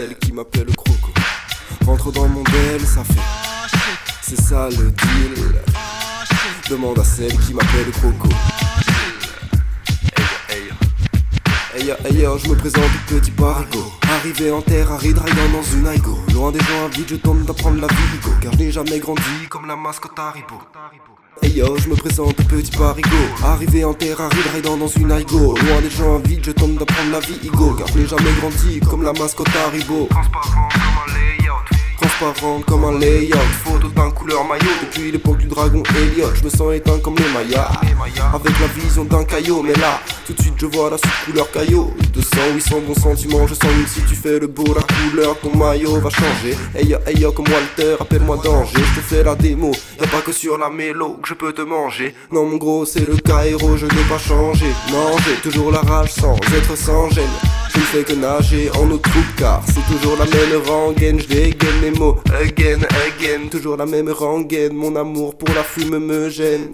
celle 0.00 0.16
qui 0.16 0.32
m'appelle 0.32 0.74
croco. 0.74 1.12
Rentre 1.84 2.10
dans 2.10 2.26
mon 2.26 2.42
bel, 2.42 2.80
ça 2.80 3.04
fait. 3.04 3.20
C'est 4.22 4.40
ça 4.40 4.68
le 4.70 4.90
deal. 4.90 5.62
Demande 6.70 6.98
à 7.00 7.04
celle 7.04 7.36
qui 7.40 7.52
m'appelle 7.52 7.84
le 7.86 7.92
croco. 7.92 8.28
Hey 11.80 11.86
yo, 11.86 12.36
je 12.36 12.46
me 12.46 12.54
présente 12.56 12.84
petit 13.08 13.30
parigo 13.30 13.82
Arrivé 14.02 14.52
en 14.52 14.60
terre, 14.60 14.92
aride, 14.92 15.16
dans 15.16 15.62
une 15.62 15.86
aigo. 15.86 16.18
Loin 16.34 16.52
des 16.52 16.58
gens 16.58 16.84
avides, 16.84 17.08
je 17.08 17.16
tente 17.16 17.46
d'apprendre 17.46 17.80
la 17.80 17.86
vie 17.86 18.20
Car 18.42 18.52
je 18.52 18.58
n'ai 18.58 18.70
jamais 18.70 18.98
grandi 18.98 19.48
comme 19.48 19.66
la 19.66 19.76
mascotte 19.76 20.18
Haribo. 20.18 20.56
Hey 21.40 21.52
yo, 21.52 21.78
je 21.78 21.88
me 21.88 21.94
présente 21.94 22.36
petit 22.36 22.76
parigo 22.76 23.08
Arrivé 23.42 23.82
en 23.86 23.94
terre, 23.94 24.20
aride, 24.20 24.46
raidant 24.52 24.76
dans 24.76 24.88
une 24.88 25.10
aigo. 25.10 25.56
Loin 25.56 25.80
des 25.80 25.88
gens 25.88 26.16
avides, 26.16 26.44
je 26.44 26.50
tente 26.50 26.74
d'apprendre 26.74 27.12
la 27.12 27.20
vie 27.20 27.38
Car 27.78 27.86
je 27.86 27.98
n'ai 27.98 28.06
jamais 28.06 28.32
grandi 28.38 28.80
comme 28.80 29.02
la 29.02 29.14
mascotte 29.14 29.48
Haribo. 29.56 30.06
Transparent 30.10 30.89
transparent 32.20 32.60
comme 32.66 32.84
un 32.84 32.98
layout 32.98 33.36
Photo 33.64 33.88
d'un 33.88 34.10
couleur 34.10 34.44
maillot 34.44 34.70
Depuis 34.82 35.10
l'époque 35.10 35.38
du 35.38 35.46
dragon 35.46 35.82
Elliot. 35.96 36.28
Je 36.34 36.44
me 36.44 36.50
sens 36.50 36.74
éteint 36.74 36.98
comme 36.98 37.16
les 37.16 37.28
Mayas. 37.32 37.70
Avec 38.34 38.52
la 38.60 38.66
vision 38.66 39.04
d'un 39.04 39.24
caillot 39.24 39.62
Mais 39.62 39.72
là, 39.74 40.00
tout 40.26 40.34
de 40.34 40.40
suite 40.40 40.54
je 40.58 40.66
vois 40.66 40.90
la 40.90 40.98
sous-couleur 40.98 41.50
caillot. 41.50 41.92
200, 42.12 42.28
800 42.54 42.76
bons 42.86 42.94
sentiments 42.94 43.46
Je 43.46 43.54
sens 43.54 43.62
que 43.62 43.88
si 43.88 44.02
tu 44.02 44.14
fais 44.14 44.38
le 44.38 44.46
beau 44.46 44.64
La 44.74 44.82
couleur, 44.82 45.38
ton 45.40 45.56
maillot 45.56 45.98
va 46.00 46.10
changer. 46.10 46.56
Hey 46.74 46.88
yo, 46.88 46.98
hey 47.06 47.24
comme 47.34 47.46
Walter, 47.48 47.96
appelle-moi 48.00 48.38
danger. 48.44 48.72
Je 48.76 49.00
te 49.00 49.06
fais 49.06 49.24
la 49.24 49.34
démo 49.34 49.72
Y'a 49.98 50.06
pas 50.06 50.20
que 50.20 50.32
sur 50.32 50.58
la 50.58 50.68
mélo 50.68 51.18
que 51.22 51.28
je 51.28 51.34
peux 51.34 51.52
te 51.52 51.62
manger. 51.62 52.14
Non 52.32 52.44
mon 52.44 52.56
gros, 52.56 52.84
c'est 52.84 53.06
le 53.08 53.16
Cairo, 53.16 53.76
je 53.76 53.86
n'ai 53.86 54.04
pas 54.08 54.18
Non, 54.92 55.16
j'ai 55.24 55.36
toujours 55.36 55.70
la 55.70 55.80
rage 55.80 56.12
sans 56.12 56.36
être 56.36 56.76
sans 56.76 57.08
gêne 57.10 57.59
je 57.72 57.78
ne 57.78 57.84
fais 57.84 58.04
que 58.04 58.12
nager 58.12 58.70
en 58.70 58.90
eau 58.90 58.98
troupe 58.98 59.34
car 59.36 59.62
c'est 59.66 59.94
toujours 59.94 60.16
la 60.18 60.24
même 60.24 60.62
rengaine 60.66 61.20
Je 61.20 61.26
dégaine 61.26 61.80
mes 61.82 61.90
mots 61.90 62.16
again, 62.40 62.80
again 63.06 63.48
Toujours 63.50 63.76
la 63.76 63.86
même 63.86 64.10
rengaine 64.10 64.74
Mon 64.74 64.96
amour 64.96 65.36
pour 65.36 65.48
la 65.54 65.62
fume 65.62 65.98
me 65.98 66.28
gêne 66.28 66.72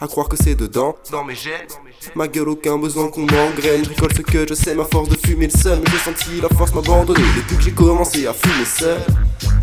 à 0.00 0.06
croire 0.06 0.28
que 0.28 0.36
c'est 0.36 0.54
dedans, 0.54 0.94
dans 1.10 1.24
mes 1.24 1.34
gènes. 1.34 1.66
Ma 2.14 2.28
gueule, 2.28 2.50
aucun 2.50 2.78
besoin 2.78 3.08
qu'on 3.08 3.22
m'engraine. 3.22 3.84
Je 3.84 4.14
ce 4.16 4.22
que 4.22 4.46
je 4.48 4.54
sais, 4.54 4.74
ma 4.74 4.84
force 4.84 5.08
de 5.08 5.16
fumer 5.16 5.48
le 5.52 5.58
seul. 5.58 5.80
Mais 5.80 5.90
j'ai 5.90 5.98
senti 5.98 6.40
la 6.40 6.48
force 6.48 6.72
m'abandonner 6.72 7.24
depuis 7.36 7.56
que 7.56 7.62
j'ai 7.62 7.72
commencé 7.72 8.26
à 8.28 8.32
fumer 8.32 8.64
seul. 8.64 9.00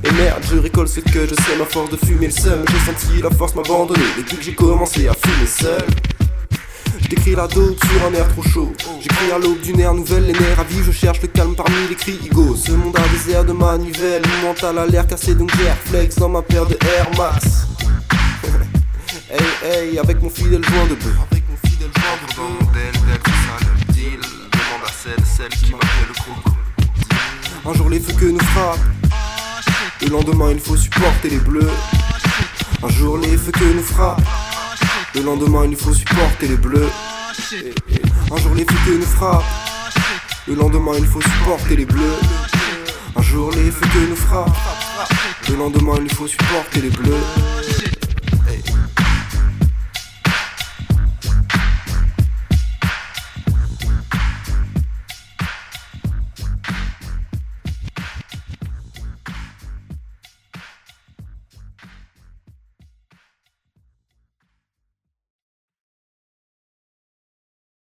Et 0.03 0.12
merde, 0.12 0.44
je 0.52 0.58
récolte 0.58 0.90
ce 0.90 1.00
que 1.00 1.26
je 1.26 1.36
sais, 1.36 1.56
ma 1.58 1.64
force 1.66 1.90
de 1.90 1.96
fumer 1.96 2.28
le 2.28 2.34
seul. 2.34 2.66
J'ai 2.70 2.92
senti 2.92 3.22
la 3.22 3.30
force 3.30 3.56
m'abandonner 3.56 4.03
depuis 4.18 4.36
que 4.38 4.44
j'ai 4.44 4.56
commencé 4.56 5.08
à 5.08 5.14
fumer 5.14 5.48
seul. 5.48 5.86
J'écris 7.09 7.36
la 7.36 7.48
dope 7.48 7.78
sur 7.86 8.08
un 8.08 8.14
air 8.14 8.28
trop 8.30 8.42
chaud. 8.42 8.73
J'écris 9.00 9.31
à 9.31 9.38
l'aube 9.38 9.59
d'une 9.61 9.80
ère 9.80 9.94
nouvelle, 9.94 10.25
les 10.25 10.34
nerfs 10.34 10.59
à 10.59 10.64
vie, 10.64 10.81
je 10.84 10.92
cherche 10.92 11.22
le 11.22 11.28
calme 11.28 11.56
parmi 11.56 11.88
les 11.88 11.95
cris 11.95 12.20
ego. 12.25 12.56
Ce 12.56 12.72
monde 12.72 12.97
a 12.97 13.08
des 13.09 13.31
airs 13.31 13.45
de 13.45 13.52
manivelle, 13.52 14.23
mon 14.28 14.50
mental 14.50 14.80
a 14.80 14.86
l'air 14.88 15.06
cassé 15.06 15.36
donc 15.36 15.52
j'ai 15.56 15.89
flex 15.89 16.16
dans 16.16 16.30
ma 16.30 16.42
paire 16.42 16.66
de 16.66 16.73
Air 16.73 17.08
Max. 17.16 17.67
hey 19.30 19.89
hey, 19.89 20.00
avec 20.00 20.22
mon 20.22 20.30
fidèle 20.30 20.64
joint 20.64 20.86
de 20.86 20.95
bœuf. 20.95 21.16
Avec 21.31 21.44
mon 21.50 21.70
fidèle 21.70 21.92
joint 21.95 22.47
de 23.62 23.88
le 23.88 23.94
deal. 23.94 24.19
Demande 24.19 24.88
à 24.88 24.92
celle, 24.92 25.25
celle 25.25 25.50
qui 25.50 25.73
m'appelle 25.73 26.08
le 26.08 26.14
croco. 26.14 26.58
Un 27.67 27.73
jour 27.73 27.90
les 27.90 28.00
feux 28.00 28.14
que 28.14 28.25
nous 28.25 28.40
frappent, 28.40 28.80
le 30.02 30.08
lendemain 30.08 30.52
il 30.52 30.59
faut 30.59 30.78
supporter 30.78 31.30
les 31.30 31.38
bleus. 31.38 31.69
Un 32.84 32.90
jour 32.90 33.19
les 33.19 33.38
feux 33.38 33.52
que 33.52 33.64
nous 33.64 33.84
frappent. 33.84 34.22
Le 35.16 35.22
lendemain, 35.22 35.66
il 35.66 35.78
faut 35.78 35.94
supporter 35.94 36.50
les 36.50 36.58
bleus. 36.58 36.90
Un 38.31 38.38
jour, 38.38 38.53
les 38.53 38.66
feux 38.66 38.98
nous 38.98 39.06
frappent. 39.06 39.44
Le 40.46 40.56
lendemain, 40.56 40.92
il 40.98 41.06
faut 41.06 41.22
supporter 41.22 41.78
les 41.78 41.86
bleus. 41.86 42.18
Un 43.16 43.22
jour, 43.22 43.50
les 43.52 43.72
feux 43.72 44.08
nous 44.09 44.16
frappent. 44.16 44.58
Le 45.48 45.56
lendemain, 45.56 46.00
il 46.04 46.14
faut 46.14 46.28
supporter 46.28 46.81
les 46.81 46.90
bleus. 46.90 47.55